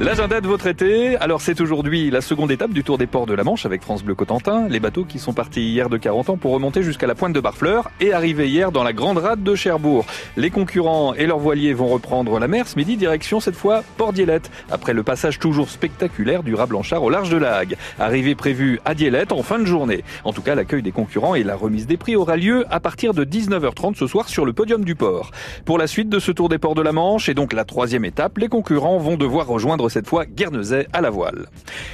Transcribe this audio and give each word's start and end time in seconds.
L'agenda 0.00 0.40
de 0.40 0.46
votre 0.46 0.68
été, 0.68 1.16
alors 1.16 1.40
c'est 1.40 1.60
aujourd'hui 1.60 2.08
la 2.12 2.20
seconde 2.20 2.52
étape 2.52 2.70
du 2.70 2.84
Tour 2.84 2.98
des 2.98 3.08
ports 3.08 3.26
de 3.26 3.34
la 3.34 3.42
Manche 3.42 3.66
avec 3.66 3.82
France 3.82 4.04
Bleu 4.04 4.14
Cotentin, 4.14 4.68
les 4.68 4.78
bateaux 4.78 5.02
qui 5.02 5.18
sont 5.18 5.32
partis 5.32 5.60
hier 5.60 5.88
de 5.88 5.96
40 5.96 6.30
ans 6.30 6.36
pour 6.36 6.52
remonter 6.52 6.84
jusqu'à 6.84 7.08
la 7.08 7.16
pointe 7.16 7.32
de 7.32 7.40
Barfleur 7.40 7.90
et 8.00 8.12
arriver 8.12 8.48
hier 8.48 8.70
dans 8.70 8.84
la 8.84 8.92
grande 8.92 9.18
rade 9.18 9.42
de 9.42 9.56
Cherbourg. 9.56 10.06
Les 10.36 10.50
concurrents 10.50 11.14
et 11.14 11.26
leurs 11.26 11.40
voiliers 11.40 11.74
vont 11.74 11.88
reprendre 11.88 12.38
la 12.38 12.46
mer 12.46 12.68
ce 12.68 12.76
midi, 12.76 12.96
direction 12.96 13.40
cette 13.40 13.56
fois 13.56 13.82
Port 13.96 14.12
Dielette, 14.12 14.52
après 14.70 14.92
le 14.92 15.02
passage 15.02 15.40
toujours 15.40 15.68
spectaculaire 15.68 16.44
du 16.44 16.54
rat 16.54 16.66
Blanchard 16.66 17.02
au 17.02 17.10
large 17.10 17.30
de 17.30 17.36
la 17.36 17.56
Hague. 17.56 17.76
Arrivée 17.98 18.36
prévue 18.36 18.80
à 18.84 18.94
Dielette 18.94 19.32
en 19.32 19.42
fin 19.42 19.58
de 19.58 19.64
journée. 19.64 20.04
En 20.22 20.32
tout 20.32 20.42
cas, 20.42 20.54
l'accueil 20.54 20.82
des 20.82 20.92
concurrents 20.92 21.34
et 21.34 21.42
la 21.42 21.56
remise 21.56 21.88
des 21.88 21.96
prix 21.96 22.14
aura 22.14 22.36
lieu 22.36 22.64
à 22.70 22.78
partir 22.78 23.14
de 23.14 23.24
19h30 23.24 23.96
ce 23.96 24.06
soir 24.06 24.28
sur 24.28 24.44
le 24.44 24.52
podium 24.52 24.84
du 24.84 24.94
port. 24.94 25.32
Pour 25.64 25.76
la 25.76 25.88
suite 25.88 26.08
de 26.08 26.20
ce 26.20 26.30
Tour 26.30 26.48
des 26.48 26.58
ports 26.58 26.76
de 26.76 26.82
la 26.82 26.92
Manche 26.92 27.28
et 27.28 27.34
donc 27.34 27.52
la 27.52 27.64
troisième 27.64 28.04
étape, 28.04 28.38
les 28.38 28.48
concurrents 28.48 28.98
vont 28.98 29.16
devoir 29.16 29.48
rejoindre 29.48 29.87
cette 29.88 30.06
fois 30.06 30.26
Guernesey 30.26 30.86
à 30.92 31.00
la 31.00 31.10
voile. 31.10 31.46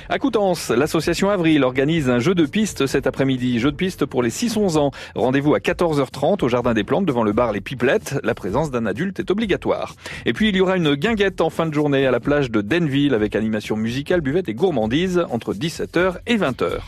À 0.08 0.18
Coutances, 0.18 0.70
l'association 0.70 1.30
Avril 1.30 1.64
organise 1.64 2.08
un 2.08 2.18
jeu 2.18 2.34
de 2.34 2.46
piste 2.46 2.86
cet 2.86 3.06
après-midi. 3.06 3.58
Jeu 3.58 3.70
de 3.70 3.76
piste 3.76 4.06
pour 4.06 4.22
les 4.22 4.30
6-11 4.30 4.78
ans. 4.78 4.90
Rendez-vous 5.14 5.54
à 5.54 5.58
14h30 5.58 6.44
au 6.44 6.48
Jardin 6.48 6.74
des 6.74 6.84
Plantes 6.84 7.06
devant 7.06 7.24
le 7.24 7.32
bar 7.32 7.52
Les 7.52 7.60
Pipelettes. 7.60 8.20
La 8.22 8.34
présence 8.34 8.70
d'un 8.70 8.86
adulte 8.86 9.20
est 9.20 9.30
obligatoire. 9.30 9.94
Et 10.26 10.32
puis 10.32 10.48
il 10.48 10.56
y 10.56 10.60
aura 10.60 10.76
une 10.76 10.94
guinguette 10.94 11.40
en 11.40 11.50
fin 11.50 11.66
de 11.66 11.74
journée 11.74 12.06
à 12.06 12.10
la 12.10 12.20
plage 12.20 12.50
de 12.50 12.60
Denville 12.60 13.14
avec 13.14 13.36
animation 13.36 13.76
musicale, 13.76 14.20
buvette 14.20 14.48
et 14.48 14.54
gourmandise 14.54 15.24
entre 15.30 15.54
17h 15.54 16.16
et 16.26 16.36
20h. 16.36 16.80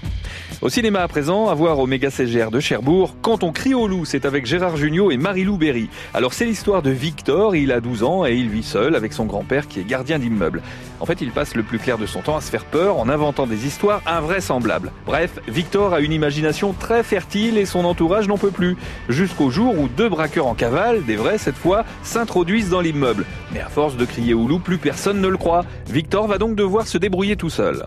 Au 0.62 0.68
cinéma 0.68 1.02
à 1.02 1.08
présent, 1.08 1.48
à 1.48 1.54
voir 1.54 1.78
au 1.78 1.86
méga 1.86 2.10
CGR 2.10 2.50
de 2.50 2.60
Cherbourg, 2.60 3.14
Quand 3.22 3.44
on 3.44 3.52
crie 3.52 3.74
au 3.74 3.86
loup, 3.86 4.04
c'est 4.04 4.24
avec 4.24 4.46
Gérard 4.46 4.76
Jugnot 4.76 5.10
et 5.10 5.16
Marie-Lou 5.16 5.56
Berry. 5.56 5.88
Alors 6.14 6.32
c'est 6.32 6.44
l'histoire 6.44 6.82
de 6.82 6.90
Victor, 6.90 7.56
il 7.56 7.72
a 7.72 7.80
12 7.80 8.02
ans 8.02 8.26
et 8.26 8.34
il 8.34 8.48
vit 8.48 8.62
seul 8.62 8.96
avec 8.96 9.12
son 9.12 9.24
grand-père 9.24 9.68
qui 9.68 9.80
est 9.80 9.84
gardien 9.84 10.18
d'immeuble. 10.18 10.62
En 11.00 11.06
fait, 11.06 11.20
il 11.20 11.30
passe 11.30 11.54
le 11.54 11.62
plus 11.62 11.78
clair 11.78 11.98
de 11.98 12.06
son 12.06 12.20
temps 12.20 12.36
à 12.36 12.40
se 12.40 12.50
faire 12.50 12.64
peur 12.64 12.98
en 12.98 13.08
inventant 13.08 13.46
des 13.46 13.66
histoires 13.66 14.02
invraisemblables. 14.06 14.92
Bref, 15.04 15.38
Victor 15.46 15.92
a 15.92 16.00
une 16.00 16.12
imagination 16.12 16.72
très 16.72 17.02
fertile 17.02 17.58
et 17.58 17.66
son 17.66 17.84
entourage 17.84 18.28
n'en 18.28 18.38
peut 18.38 18.50
plus. 18.50 18.76
Jusqu'au 19.08 19.50
jour 19.50 19.78
où 19.78 19.88
deux 19.88 20.08
braqueurs 20.08 20.46
en 20.46 20.54
cavale, 20.54 21.04
des 21.04 21.16
vrais 21.16 21.38
cette 21.38 21.56
fois, 21.56 21.84
s'introduisent 22.02 22.70
dans 22.70 22.80
l'immeuble. 22.80 23.26
Mais 23.52 23.60
à 23.60 23.68
force 23.68 23.96
de 23.96 24.04
crier 24.04 24.34
au 24.34 24.46
loup, 24.48 24.58
plus 24.58 24.78
personne 24.78 25.20
ne 25.20 25.28
le 25.28 25.36
croit. 25.36 25.64
Victor 25.88 26.26
va 26.26 26.38
donc 26.38 26.56
devoir 26.56 26.86
se 26.86 26.98
débrouiller 26.98 27.36
tout 27.36 27.50
seul. 27.50 27.86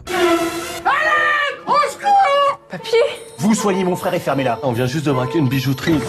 Vous 3.49 3.55
soignez 3.55 3.83
mon 3.83 3.95
frère 3.95 4.13
et 4.13 4.19
fermez-la. 4.19 4.59
On 4.61 4.73
vient 4.73 4.85
juste 4.85 5.07
de 5.07 5.11
braquer 5.11 5.39
une 5.39 5.49
bijouterie. 5.49 5.99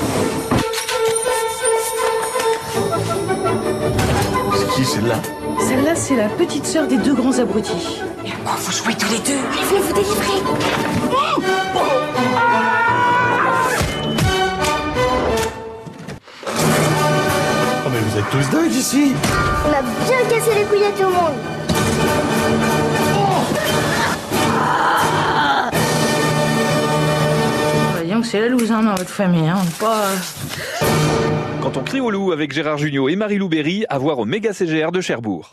C'est 4.53 4.69
qui 4.75 4.85
celle-là 4.85 5.15
Celle-là, 5.59 5.95
c'est 5.95 6.17
la 6.17 6.29
petite 6.29 6.67
sœur 6.67 6.87
des 6.87 6.99
deux 6.99 7.15
grands 7.15 7.39
abrutis. 7.39 8.03
Oh, 8.27 8.51
vous 8.59 8.73
jouez 8.73 8.95
tous 8.95 9.11
les 9.11 9.21
deux 9.21 9.39
Allez, 9.53 9.65
venez 9.71 9.81
vous 9.81 9.95
délivrer 9.95 10.43
Oh 17.87 17.89
mais 17.91 18.01
vous 18.01 18.19
êtes 18.19 18.31
tous 18.31 18.51
dingues 18.55 18.75
ici 18.75 19.15
On 19.67 19.73
a 19.73 19.81
bien 19.81 20.19
cassé 20.29 20.51
les 20.59 20.65
couilles 20.65 20.85
à 20.85 20.91
tout 20.91 21.09
le 21.09 21.15
monde. 21.15 21.60
C'est 28.31 28.41
la 28.41 28.49
loose 28.49 28.71
hein, 28.71 28.85
dans 28.85 28.95
votre 28.95 29.11
famille. 29.11 29.49
Hein. 29.49 29.59
Pas... 29.81 30.05
Quand 31.61 31.77
on 31.77 31.83
crie 31.83 31.99
au 31.99 32.13
loup 32.13 32.31
avec 32.31 32.53
Gérard 32.53 32.79
Jugnot 32.79 33.09
et 33.09 33.17
Marie-Lou 33.17 33.49
Berry, 33.49 33.85
à 33.89 33.99
voir 33.99 34.21
au 34.21 34.25
méga 34.25 34.53
CGR 34.53 34.93
de 34.93 35.01
Cherbourg. 35.01 35.49